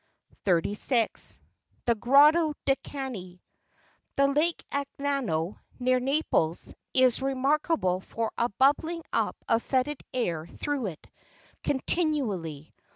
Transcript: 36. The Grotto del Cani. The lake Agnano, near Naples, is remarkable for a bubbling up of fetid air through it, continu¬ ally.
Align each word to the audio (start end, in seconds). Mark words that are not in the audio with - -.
36. 0.45 1.39
The 1.85 1.93
Grotto 1.93 2.55
del 2.65 2.75
Cani. 2.83 3.39
The 4.15 4.29
lake 4.29 4.65
Agnano, 4.71 5.59
near 5.77 5.99
Naples, 5.99 6.73
is 6.91 7.21
remarkable 7.21 7.99
for 7.99 8.31
a 8.35 8.49
bubbling 8.49 9.03
up 9.13 9.35
of 9.47 9.61
fetid 9.61 10.01
air 10.11 10.47
through 10.47 10.87
it, 10.87 11.07
continu¬ 11.63 12.31
ally. 12.33 12.71